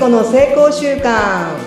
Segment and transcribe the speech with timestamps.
[0.00, 1.58] 子の成功習慣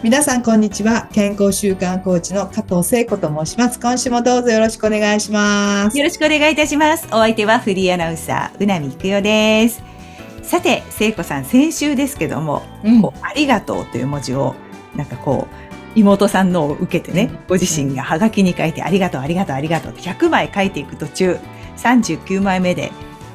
[0.00, 1.08] 皆さんこんにちは。
[1.12, 3.80] 健康習慣コーチの加藤聖子と申します。
[3.80, 5.98] 今週もどうぞよろしくお願いします。
[5.98, 7.08] よろしくお願いいたします。
[7.08, 9.82] お相手はフリーアナウンサーうなみいくよです。
[10.44, 13.04] さて聖子さん先週ですけども、うん。
[13.22, 14.54] ありがとうという文字を
[14.94, 21.38] なんかこう妹さんのを受けてね、ご自身がハガキに書いてありがとうありがとうありがとうって100枚書いていく途中
[21.76, 22.92] 39枚目で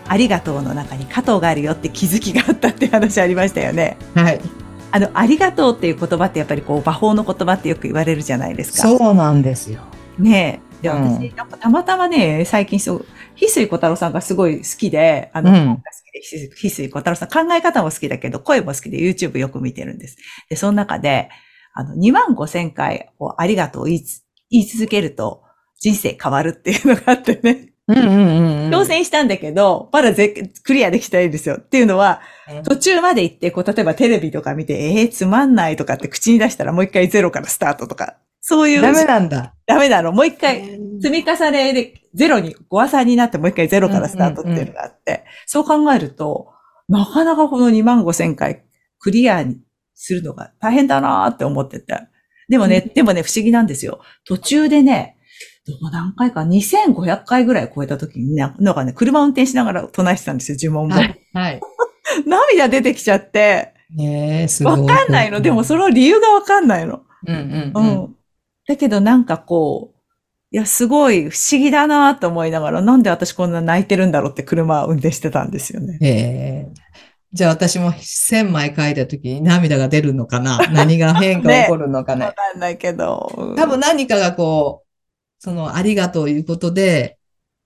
[0.08, 3.98] ありがとうの中に加藤があるよって気づきがあったって話ありましたよね。
[4.16, 4.42] はい
[4.90, 8.88] あの、ありがとうっていう言葉ってやっぱりこう、魔法の言葉ってよく言われるじゃないですか。
[8.88, 9.82] そうなんですよ
[10.18, 10.84] ねえ。
[10.84, 13.06] で、うん私、なんかたまたまね、最近そう、
[13.36, 20.18] 翡翠小太郎さんがすごい好きで、あの、うん好きで、翡翠小太郎さん、考え方も好きだけど、声も好きで YouTube よく見てるんです。
[20.50, 21.30] で、その中で、
[21.74, 25.44] あの、2万5千回をありがとうを言いつ言い続けると、
[25.80, 31.56] 人生変わるっていうのがあってね、うんうんうん挑戦したんだけど、まだぜクリアできてないんですよ。
[31.56, 38.82] っていうのは、うん途中まで行って、こう、例えばテレビとか見て、えー、つまんないとかって口に出したらもう一回ゼロからスタートとか、そういう。
[38.82, 40.14] ダメなんだダメなの。
[40.14, 46.54] もう一回、積み重ねでゼロに、5朝になってもう一回ゼロからスタートっていうのがあって、そう考えると、
[46.88, 48.64] なかなかこの2万5千回
[49.00, 49.58] クリアに
[49.94, 51.94] するのが大変だなーって思ってて。
[52.48, 54.00] でもね、うんでもね、不思議なんですよ。
[54.24, 55.17] 途中でね、
[55.68, 60.96] どう何回か、2500回ぐらい超えた時にね、なんかね、車運転しながら唱えてたんですよ、呪文も。
[60.96, 61.62] はいはい
[62.26, 65.42] 涙出てきちゃって、ねえすごいわかんないの？
[65.42, 67.02] でもその理由がわかんないの。
[67.28, 68.16] うんうんううんん。
[68.68, 69.98] だけどなんかこう、
[70.52, 75.98] いや、すごい不思議だなと思いながら、なんで私こんな泣いてるんだろうって車運転してたんですよね。
[76.02, 76.68] ええ
[77.34, 80.60] じゃあ私も1000枚書いた時に涙が出るのかな？
[80.72, 82.26] 何が変化 起こるのかね？
[82.26, 83.54] わかんないけど。
[83.58, 84.87] 多分何かがこう、
[85.40, 87.18] そのありがとういうことで、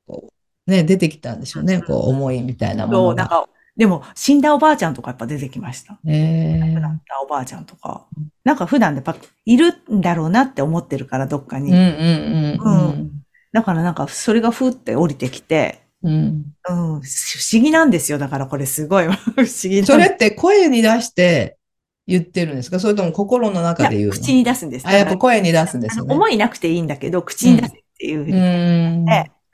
[0.08, 0.30] こ
[0.68, 1.82] うね、出てきたんでしょうね。
[1.82, 3.16] こう思いみたいなもそう、のが。
[3.16, 6.00] なんか、でも死んだおばあちゃんとかやっぱ出てきました。
[6.06, 8.06] え亡くなったおばあちゃんとか。
[8.44, 11.72] なんか普段でやっぱいるんだろうなって思ってるから、どっかに。
[11.72, 13.12] うんうんうん
[13.54, 16.54] だからなんかそれがふって降りてきて、うん。
[16.70, 17.08] うんうん、不
[17.54, 18.18] 思議なんですよ。
[18.18, 21.58] だからこれすごい 不思議それって声に出して
[22.08, 22.80] 言ってるんですか？
[22.80, 24.14] それとも心の中で言うの？
[24.14, 24.88] 口に出すんです。
[24.88, 26.14] あ、やっぱ声に出すんですよね。
[26.14, 29.06] 思いなくていいんだけど、口に出せっていうふううに、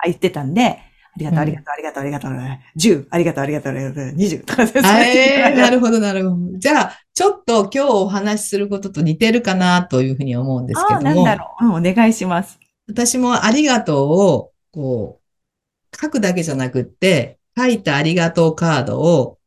[0.05, 0.79] 言ってたんで、
[1.15, 2.31] ありがとう、うんありがとう、ありがとう、ありがとう、
[2.77, 6.57] 10、ありがとう、ありがとう、ありがとう、20とかですあえーなるほど、なるほど。
[6.57, 11.65] じゃあ、ちょっと今日お話しすることと似てるかなというふうに思うんですけああ、ども、なんだろう。
[11.65, 12.59] うん、お願いします。
[12.87, 19.39] 私もありがとうを、こう、書くだけじゃなくって、書いたありがとうカードを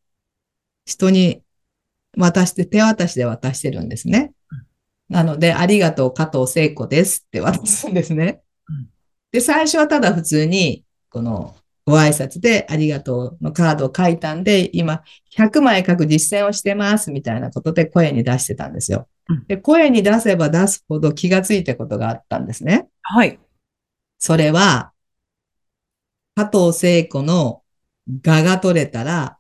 [0.84, 1.42] 人に
[2.16, 4.32] 渡して、手渡しで渡してるんですね。
[5.08, 8.88] なので、ありがとう加藤聖子ですって渡すんですねうん。
[9.32, 15.02] で、最初はただ普通に、このご挨拶でありがとうのカードを書いたんで、今
[15.36, 19.46] 100枚書く実践をしてますみたいなことで声に出してたんですようん。
[19.48, 22.88] で、声に出せば出すほど気がついたことがあったんですね。
[23.02, 23.40] はい。
[24.18, 24.92] それは、
[26.36, 27.62] 加藤聖子の
[28.22, 29.38] 画が取れたら、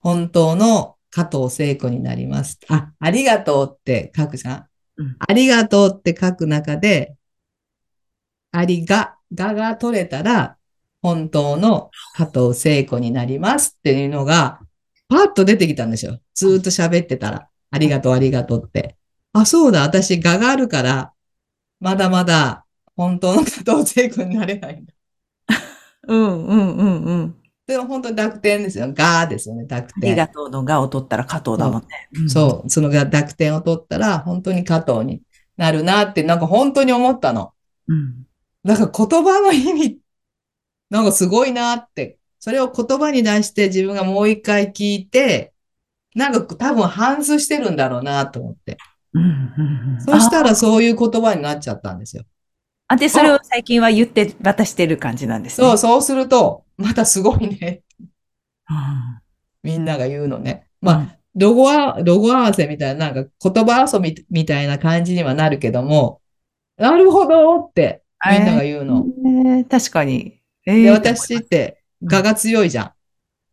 [0.00, 2.58] 本当の加藤聖子になります。
[2.68, 4.66] あ、ありがとうって書くじゃん。
[4.96, 7.14] うんありがとうって書く中で、
[8.50, 10.56] ありが、がが取れたら、
[11.00, 14.60] 本当の加藤聖子になりますっていうのが、
[15.08, 16.20] パッと出てきたんですよ。
[16.34, 18.96] ずーっと喋ってたら、ありがとう、ありがとうって。
[19.32, 21.12] あ、そうだ、私、ががあるから、
[21.80, 22.64] まだまだ、
[22.96, 24.94] 本当の加藤聖子になれないんだ。
[26.08, 27.41] うん、うん、うん、うん。
[27.66, 28.92] でも本当に濁点ですよ。
[28.92, 30.16] がーですよね、濁あり点。
[30.16, 31.88] がとうのがを取ったら加藤だもんね。
[32.14, 35.22] うんそう、そのが濁点を取ったら、本当に加藤に
[35.56, 37.52] なるなって、なんか本当に思ったの。
[37.86, 38.26] うん。
[38.64, 39.98] なんか言葉の意味、
[40.90, 42.18] なんかすごいなって。
[42.38, 45.52] それを言葉に出して自分がもう一回聞いて、
[46.14, 48.76] なんか多分反芻してるんだろうなと思って。
[49.14, 49.30] うんうん
[49.94, 52.24] うんそしたらそういう言葉になっちゃったんですよ。
[52.88, 55.66] あ、で、それを最近は言って渡してる感じなんですね。
[55.66, 57.82] そう、そうすると、またすごいね。
[58.00, 58.04] う
[58.74, 59.20] ん。
[59.62, 60.66] みんなが言うのね。
[60.80, 66.20] まあ、ロゴは、ロゴ合わせみたいな、なんか言葉遊びみたいな感じにはなるけども、
[66.76, 69.04] なるほどってみんなが言うの。
[69.24, 70.40] えー確かに。
[70.66, 72.86] えーで、私って、我が強いじゃん。
[72.86, 72.94] っ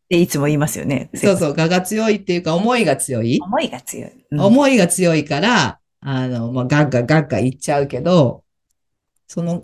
[0.10, 1.10] ていつも言いますよね。
[1.14, 3.40] そうそう、我が強いっていうか、思いが強い。
[3.42, 4.26] 思いが強い。
[4.32, 8.44] うん思いが強いから、あの、まあ、ガッガガッガ言っちゃうけど、
[9.28, 9.64] その、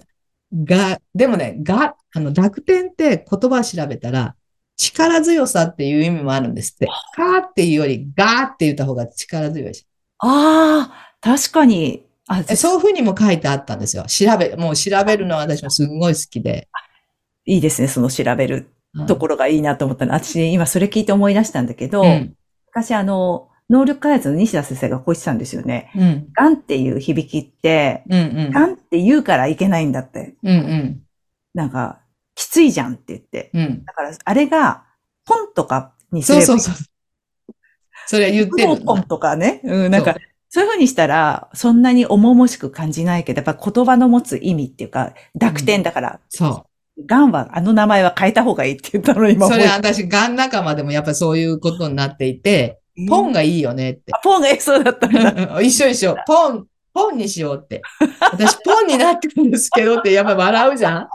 [0.53, 4.36] が、でもね、が、あの、濁点って言葉調べたら、
[4.77, 6.88] 力強さっていう意味もあるんですって。
[6.88, 9.88] かーっていうより、がーって言った方が力強いし。
[10.19, 12.06] ああ、確かに。
[12.27, 14.03] あ、えそういうふうにも書いてあったんですよ。
[14.03, 16.68] 調べ、もう調べるのは私もすごい好きで。
[17.45, 18.71] いいですね、その調べる。
[19.07, 20.13] ところがいいなと思ったの。
[20.13, 22.33] 私、今それ聞いて思い出したんだけど、うん。
[22.68, 25.91] 昔あの、能力開発の西田先生がこう言ってたんですよね。
[25.95, 26.27] うん。
[26.33, 28.19] ガンっていう響きって、うん。
[28.19, 28.51] うん。
[28.51, 30.35] ガンって言うからいけないんだって。
[30.44, 30.50] うん。
[30.51, 31.01] うん。
[31.53, 32.01] なんか、
[32.35, 33.50] きついじゃんって言って。
[33.53, 33.85] うん。
[33.85, 34.83] だから、あれが、
[35.25, 36.85] ポンとかにすればそうそうそう。
[38.07, 38.77] それは言ってる。
[38.85, 39.62] ポンとかね。
[39.63, 40.13] うん、なんか
[40.50, 46.67] そ、そういう風にしたら、そんなに重々しく感じないけど、やっぱ言葉の持つ意味っていうか、濁点だから、そ
[47.06, 49.29] ガンは、あの名前は変えた方がいいって言ったの。
[49.29, 54.13] 今それ私、ガン仲間でもやっぱりそういうことになっていて、ポンがいいよねって。
[54.13, 55.62] あポンがえそうだったんだ。
[55.62, 56.15] 一緒一緒。
[56.25, 57.81] ポン、ポンにしようって。
[58.19, 61.09] 私、ポンになってるんですけどって、やっぱ笑うじゃん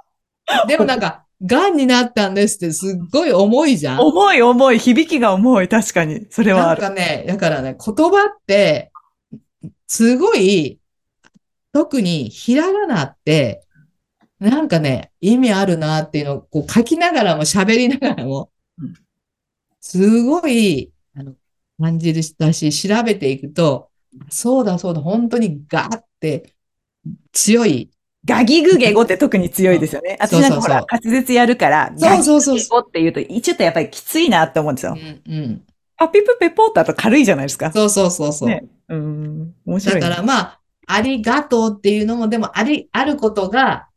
[0.69, 6.27] でもなんか、ガンになったんですって、すっごい重いじゃん重い重い、響きが重い、確かに。
[6.31, 6.81] それはなんある。
[6.82, 8.93] かね、だからね、言葉って、
[9.87, 10.79] すごい、
[11.73, 13.62] 特にひらがなって、
[14.38, 18.94] なんかね、意味あるなっていうのをこう書きながらも喋りながらもうん、
[19.81, 20.91] すごい、
[21.81, 23.88] 感じるしたし、調べていくと、
[24.29, 26.55] そうだそうだ、本当にガーって
[27.32, 27.91] 強い。
[28.27, 30.19] ガギグゲ語って特に強いですよね。
[30.21, 34.94] 私なんかほら、滑舌やるから、そうそうそうガギグゲ語って言うと、ちょっとやっぱりきついなって思うんですよ。
[34.97, 35.62] うん、うん。
[35.97, 37.73] パピプペポータと軽いじゃないですか。
[37.73, 38.49] そうそうそうそう。
[38.49, 38.65] ね。
[38.88, 39.55] うん。
[39.67, 40.00] 面白いね。
[40.00, 43.88] だからまあ、ありがとうっていうのも、でもあり、あることが、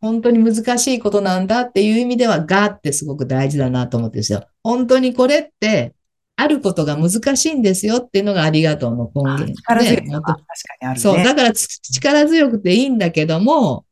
[0.00, 4.46] 本当に難しいことなんだっていう意味では、がってすごく大事だなと思ってるんですよ。
[4.62, 5.94] 本当にこれって、
[6.36, 9.54] あることが難しいんですよっていうのがありがとうの根源。
[9.54, 10.44] 力強確か
[10.80, 11.00] にあるね。
[11.00, 13.84] そう、だからつ力強くていいんだけども、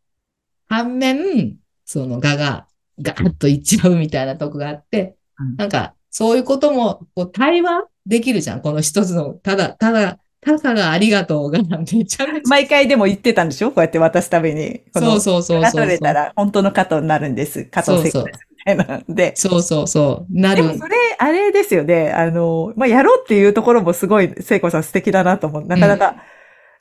[0.68, 2.66] 反面、そのがが、
[3.00, 8.60] ガーッといっちゃうみたいなとこがあって、うんなんか、そういうことも、こう、対話できるじゃん。
[8.60, 12.26] この一つの、ただ、ただ、たかがありがとうが、めちゃめちゃ。
[12.48, 13.70] 毎回でも言ってたんでしょ？
[13.70, 14.82] こうやって渡すたびに。
[14.92, 15.82] そうそうそうがそう。
[15.82, 17.66] 取れたら本当の加藤になるんです。
[17.66, 18.40] 加藤聖子です。
[18.66, 19.32] みたいなんで。
[19.36, 20.40] そうそうそう。
[20.40, 20.62] なる。
[20.62, 22.10] でもそれ、あれですよね。
[22.10, 25.64] あの、まあ、やろうっていうところもすごい、聖子さん素敵だなと思う。
[25.64, 26.16] なかなか、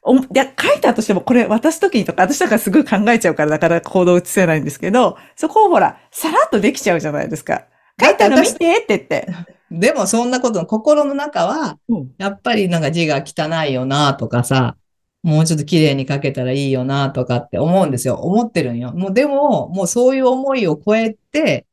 [0.04, 7.66] おいや、書いたとしてもこれ渡すときにとか、私とかすごい考えちゃうから、なかなか行動移せないんですけど、そこをほら、さらっとできちゃうじゃないですか。
[8.02, 9.28] 書いたの見てって言って。
[9.72, 14.76] でもそんなことの心の中は、うんやっぱりなんか字が汚いよなとかさ、
[15.24, 18.16] もうちょっと綺麗に書けたらいいよなとかって思うんですよ。
[18.16, 18.92] 思ってるんよ。
[18.94, 21.68] もうでも、もうそういう思いを超えて、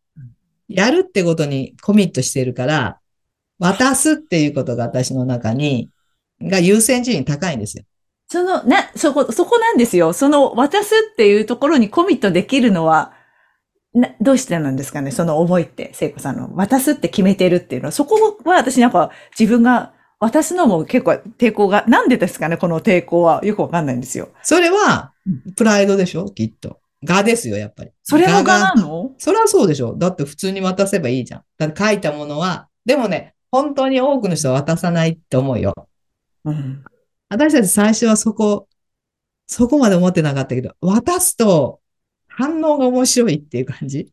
[0.69, 2.99] やるってことにコミットしてるから、
[3.59, 5.91] 渡すっていうことが私の中に、
[6.41, 7.85] が優先順位高いんですよ。
[8.29, 10.13] その、な、そこ、そこなんですよ。
[10.13, 13.15] その、渡すっていうところにコミットできるのは、
[13.95, 15.11] な、どうしてなんですかね？
[15.11, 16.55] その思いって、聖子さんの。
[16.55, 22.59] 渡すって決めてるっていうのは、そこは私なんか自分が渡すのも結構抵抗が、なんでですかね？
[22.59, 24.29] この抵抗はよくわかんないんですよ。
[24.43, 26.29] それはうん、プライドでしょ？
[26.29, 26.81] きっと。
[27.05, 27.91] がですよ、やっぱり。
[28.03, 29.13] それもががなの？
[29.19, 29.95] それはそうでしょ。
[29.97, 31.43] だって普通に渡せばいいじゃん。
[31.57, 35.75] だって書いたものは、でもね、本当に多くの人は渡さないって思うよ。
[36.45, 36.85] うん。
[37.29, 38.69] 私たち最初はそこ、
[39.47, 41.81] そこまで思ってなかったけど、渡すと
[42.27, 44.13] 反応が面白いっていう感じ。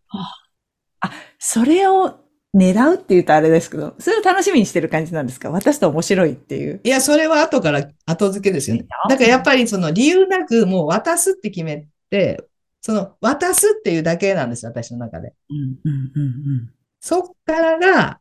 [1.40, 2.20] それを
[2.56, 5.50] 狙うって言うとあれですけど、それを楽しみにしてる感じなんですか？
[5.50, 6.80] 渡すと面白いっていう。
[6.84, 8.88] いや、それは後から後付けですよね。
[9.10, 12.46] だからやっぱりその理由なくもう渡すって決めて、
[12.86, 15.34] その渡すっていうだけなんですよ、私の中で。
[15.50, 18.20] うん、うん、うん、そっからが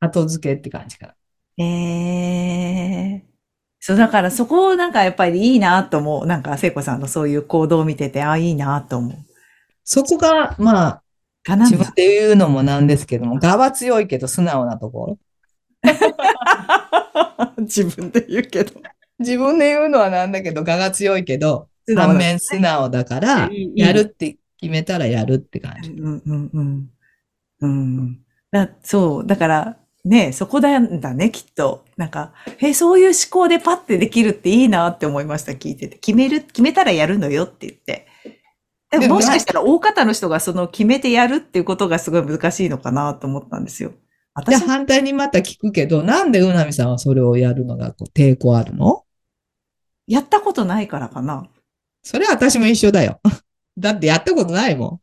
[0.00, 1.14] 後付けって感じかな。
[1.56, 1.64] うん。
[1.64, 3.32] ええ
[3.80, 6.26] そう、だからそこをなんかやっぱりいいなと思う。
[6.26, 9.16] なんか聖子さんのそういう行動を見てて、ああ、いいなと思う。
[9.82, 11.02] そこが、まあ、
[11.42, 15.18] かな自分で言うのもなんですけども、我は強いけど素直なところ。
[17.60, 18.78] 自分で言うけど。
[19.18, 25.90] 自分で言うのはなんだけど、我が強いけど、反面素直だからやるって決めたらやるって感じ。
[25.90, 26.90] うんうんうん。
[27.60, 28.18] うん。
[28.50, 31.84] だそう、だから、ね、そこだんだね、きっと。
[31.96, 35.96] なんか、え、そういう思考でパッてできるっていいなって思いました、聞いてて。
[35.96, 38.06] 決める、決めたらやるのよって言って。
[38.90, 43.90] ででもももしかしたら大方の人がその決めてやるっていうことがすごい難しいのかなと思ったんですよ。
[43.90, 43.96] で、
[44.34, 49.04] 私、反対にまた聞くけど、なんでうなみさんはそれをやるのがこう抵抗あるの？
[50.06, 51.48] やったことないからかな。
[52.02, 53.20] それは私も一緒だよ。
[53.78, 55.00] だってやったことないも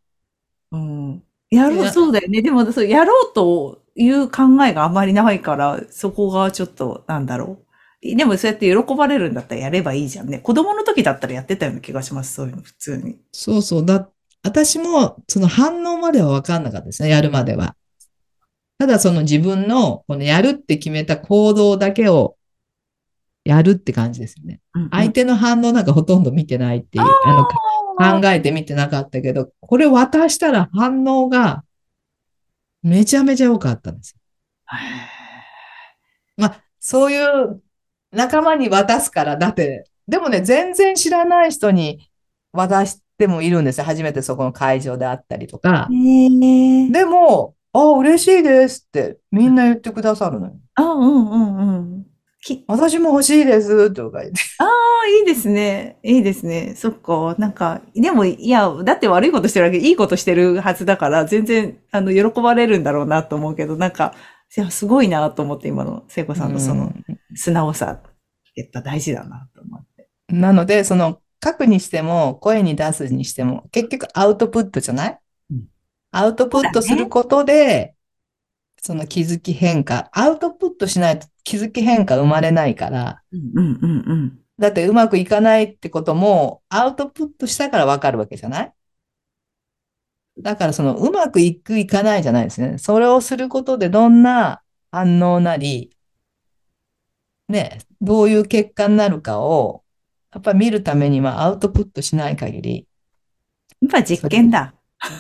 [0.72, 0.76] ん。
[0.76, 0.78] う
[1.16, 1.24] ん。
[1.50, 2.42] やろう、そうだよね。
[2.42, 7.60] でも、そう、やろうという考えがあんまりないから、そこがちょっと、なんだろ
[8.04, 8.16] う。
[8.16, 10.40] でも、そうやって喜ばれるんだったらやればいいじゃんね。
[10.40, 13.18] 子供の時だったらやってたような気がします、そういうの、普通に。
[13.32, 13.86] そうそう。
[13.86, 14.10] だ、
[14.44, 17.76] 私もその反応までは分かんなかったですね、やるまでは。
[18.78, 22.38] ただその自分のこのやるって決めた行動だけを
[23.50, 24.62] やるって感じですよね。
[24.92, 27.48] 相手の反応なんかほとんど見てないっていう、あ
[27.98, 31.64] の、考えてみてなかったけど、これ渡したら反応が
[32.84, 34.20] めちゃめちゃ良かったんですよ。
[36.38, 37.60] まあ、そういう
[38.12, 42.08] 仲間に渡すから、だって、でもね、全然知らない人に
[42.52, 43.84] 渡してもいるんですよ。
[43.84, 45.88] 初めてそこの会場であったりとか。
[46.92, 50.54] でも、あ、嬉しいですってみんな言ってくださるのよ。
[50.76, 52.09] あ、うんうんうん。
[52.42, 54.42] き私も欲しいですとか言って。
[54.60, 55.98] ああ、いいですね。
[56.04, 56.74] いいですね。
[56.76, 57.36] そっか。
[57.38, 64.14] なんか、でも、いや、だって悪いことしてるわけ、いいことしてるはずだから、全然、あの、喜ばれるんだろうなと思うけど、なんか、
[64.56, 66.94] いや、すごいなと思って、今の聖子さんのその、
[67.36, 68.02] 素直さ、
[68.56, 70.10] やっぱ大事だなと思って。
[70.32, 75.20] うんなので、その書くにしても、声に出すにしても、結局アウトプットじゃない？
[75.52, 75.64] うん
[76.12, 77.96] アウトプットすることで、
[78.82, 84.40] その気づき変化、アウトプットしないと気づき変化生まれないから、うんうんうんうん。
[84.58, 88.74] だってうまくいかないってことも、アウトプットしたからわかるわけじゃない？
[90.42, 92.78] だからそのうまくいくいかないじゃないですね。
[92.78, 95.96] それをすることでどんな反応なり、
[97.50, 99.84] ね、どういう結果になるかを、
[100.34, 102.88] やっぱ見るためにはアウトプットしない限り、
[103.82, 104.74] やっぱ実験だ。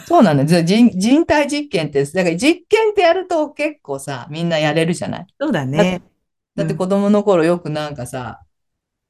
[0.05, 0.61] そうなんですよ。
[0.63, 5.27] 人、人体実験って、だから実験ってやると結構さ、みんなやれるじゃない？
[5.39, 6.01] そうだね。
[6.55, 8.41] だって子供の頃よくなんかさ、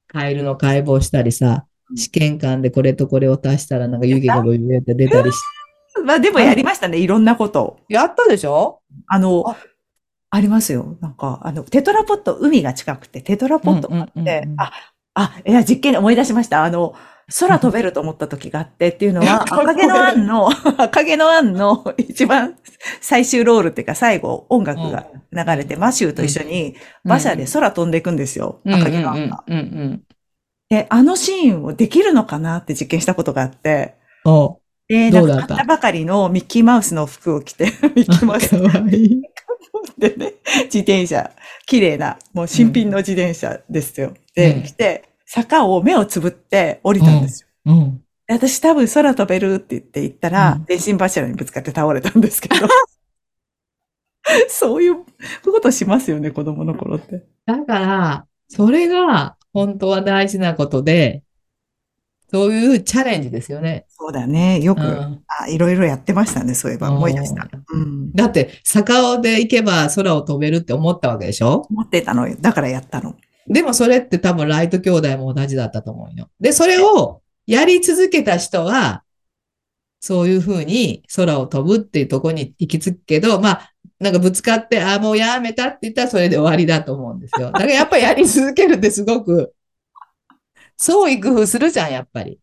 [0.08, 5.38] カエルの解剖したりさ、試験管でこれとこれを足したらなんか湯気がブヨって出たりし
[6.06, 7.00] まあでもやりましたね。
[7.00, 7.80] いろんなことを。
[7.90, 8.82] やったでしょ？
[9.08, 9.58] あの、あ
[10.32, 10.98] ありますよ。
[11.02, 14.72] なんか、あの、テトラポット、海が近くて、テトラポットがあって、うんうんうんうんあ、
[15.16, 16.64] あ、いや、実験で思い出しました。
[16.64, 16.94] あの、
[17.38, 22.56] 空飛べると思った時があってっていうのは、 赤毛のアンの、 赤毛のアンの一番
[23.02, 28.62] 最終ロールっていうか最後音楽が流れて、マシューと一緒に馬車で空飛んでいくんですよ。
[28.66, 29.44] 赤毛のアンが。
[30.70, 33.96] で、あのシーンをできるのかなって実験したことがあって、
[34.88, 38.56] で、どうんか買ったばかりのミッキーマウスの服を着て、 ミッキーマウス。
[39.98, 40.34] でね、
[40.66, 41.32] 自転車、
[41.66, 44.08] 綺麗な、もう新品の自転車ですよ。
[44.08, 47.48] うんで、来て、坂を目をつぶって降りたんですよ。
[47.68, 47.98] うん。
[48.28, 52.56] で私多分空飛べるって言って行ったら、うん電信柱にぶつかって倒れたんですけど。
[54.50, 55.06] そういうこ
[55.62, 57.26] としますよね、子供の頃って。
[57.46, 61.24] だから、それが本当は大事なことで、
[62.32, 63.86] そういうチャレンジですよね。
[63.90, 64.60] そうだね。
[64.62, 67.48] よく、うんあいろいろやってましたね、そういえばうん思い出した。
[67.74, 68.12] うん。
[68.14, 71.68] だって、坂尾で行けば空を飛べるって思ったわけでしょ？
[71.70, 72.36] 思ってたのよ。
[72.40, 73.16] だからやったの。
[73.50, 76.30] でもそれって多分ライト兄弟も同じだったと思うよ。
[76.40, 79.04] で、それをやり続けた人は、
[80.00, 87.48] そういうふうに空を飛ぶっていうとこに行き着くけど、まあ、なんかぶつかって、ああ、もうやめたって言ったらそれで終わりだと思うんですよ。
[87.52, 89.54] だからやっぱりやり続けるってすごく、
[90.78, 92.40] 創意工夫するじゃん、やっぱり。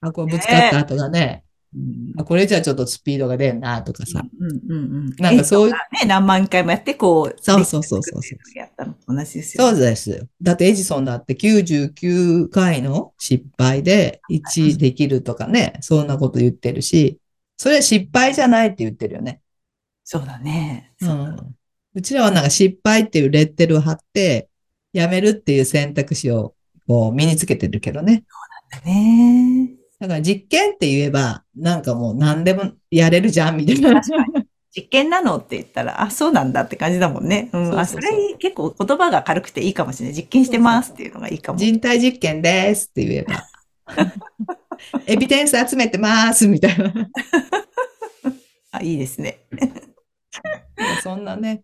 [0.00, 1.44] あ、こうぶつかった後がね、
[1.76, 4.24] うんあこれじゃちょっとスピードが出んなとかさ。
[4.38, 5.16] うんうんうん。
[5.18, 9.68] なんかそういうえね、何万回もやって、こう、そうそうそうそうやったのと同じですよ。
[9.68, 10.26] そうですよ。
[10.40, 17.20] だってエジソンだって99回の失敗で1できるとかね、そんなこと言ってるし、
[17.58, 19.40] それは失敗じゃないって言ってるよね。
[20.04, 20.94] そうだね。
[21.00, 21.04] う。
[21.04, 21.56] そうん
[21.94, 24.48] うちらはなんか失敗っていうレッテルを貼って、
[24.92, 26.54] やめるっていう選択肢を
[26.86, 28.24] こう身につけてるけどね。
[28.70, 29.75] だね。
[29.98, 34.00] だから実験って言えば、なんかもう何でもやれるじゃんみたいな。
[34.76, 37.48] 実験なのって言ったら、あ、そうなんだって感じだもんね。
[37.54, 37.78] うん。
[37.78, 40.16] あ、それ結構言葉が軽くていいかもしれない。
[40.16, 41.58] 実験してますっていうのがいいかも。
[41.58, 43.42] 人体実験ですって言えば。
[45.06, 46.92] エビデンス集めてますみたいな。
[48.72, 49.46] あ、いいですね。
[51.02, 51.62] そんなね、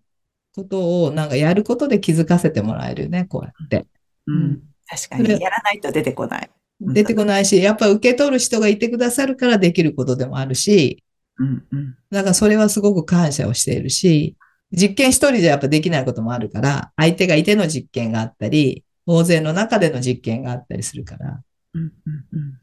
[0.55, 3.87] ことをなんかやることで気づかせてもらえるよね、こうやって。
[4.27, 4.63] うん。
[4.87, 5.39] 確かに。
[5.39, 6.51] やらないと出てこない。
[6.93, 11.03] 出てこないし、やっぱ受け取る人がいてくださるからできることでもあるし、
[11.39, 11.97] うんうん。
[12.11, 14.37] だからそれはすごく感謝をしているし、
[14.73, 21.43] 実験一人じゃやっぱできないこともあるから、相手がいての実験があったり、大勢の中での実験があったりするから、
[21.75, 21.93] うんうん
[22.33, 22.61] うん。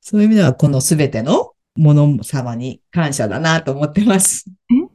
[0.00, 4.46] そういう意味ではこのすべてのもの様に感謝だなと思ってます。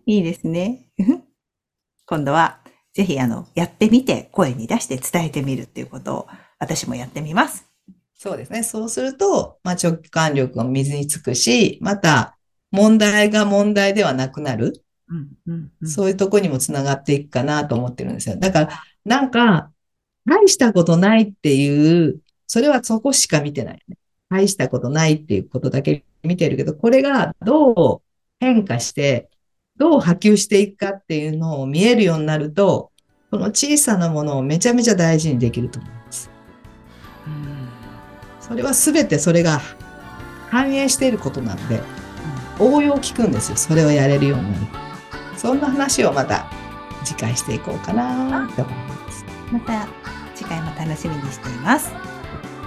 [0.06, 0.88] いいですね。
[2.06, 2.60] 今度は、
[2.94, 6.28] ぜひ、あの、やってみて、声に出して伝えてみるっていうことを、
[6.60, 7.66] 私もやってみます。
[8.24, 8.64] そうですね。
[8.64, 12.38] そうすると、まあ、直感力が水につくし、また、
[12.72, 14.82] 問題が問題ではなくなる。
[15.10, 15.90] うんうんうん。
[15.90, 18.38] そういうとこにもつながっていくかなと思ってるんですよ。
[18.38, 19.72] だから、なんか、
[20.26, 23.98] 大したことないっていう、それはそこしか見てない、ね。
[24.30, 28.02] 大したことないっていうことだけ見てるけど、これがどう
[28.40, 29.30] 変化して、
[29.76, 32.94] どう波及していくかっていうのを見えるようになると、
[33.32, 35.90] この小さなものをめちゃめちゃ大事にできると思。
[35.90, 36.03] うん
[38.46, 39.62] それは全てそれが
[40.50, 41.82] 反映していることなんで、
[42.60, 43.56] 応用効くんですよ。
[43.56, 44.66] それをやれるようになる。
[45.38, 46.46] そんな話をまた
[47.04, 49.26] 次回していこうかなと思います。
[49.52, 49.88] また
[50.36, 51.92] 次回も楽しみにしています。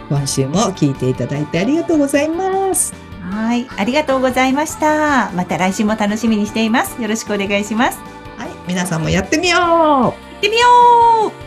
[0.09, 2.95] 今週も聞いていただいてありがとうございます。
[3.21, 3.69] はい。
[3.77, 5.31] ありがとうございました。
[5.33, 7.01] また来週も楽しみにしています。
[7.01, 7.99] よろしくお願いします。
[8.39, 10.67] はい、皆さんもやってみよう行ってみよ
[11.43, 11.46] う